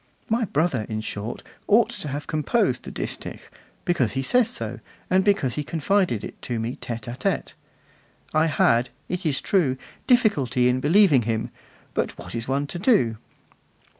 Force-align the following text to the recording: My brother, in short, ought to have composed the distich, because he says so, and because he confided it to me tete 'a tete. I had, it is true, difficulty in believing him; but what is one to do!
My 0.29 0.45
brother, 0.45 0.87
in 0.89 1.01
short, 1.01 1.43
ought 1.67 1.89
to 1.91 2.07
have 2.07 2.25
composed 2.25 2.81
the 2.85 2.91
distich, 2.91 3.39
because 3.85 4.13
he 4.13 4.23
says 4.23 4.49
so, 4.49 4.79
and 5.11 5.23
because 5.23 5.53
he 5.53 5.63
confided 5.63 6.23
it 6.23 6.41
to 6.41 6.59
me 6.59 6.75
tete 6.77 7.07
'a 7.07 7.15
tete. 7.15 7.53
I 8.33 8.47
had, 8.47 8.89
it 9.09 9.27
is 9.27 9.39
true, 9.41 9.77
difficulty 10.07 10.67
in 10.67 10.79
believing 10.79 11.21
him; 11.21 11.51
but 11.93 12.17
what 12.17 12.33
is 12.33 12.47
one 12.47 12.65
to 12.65 12.79
do! 12.79 13.17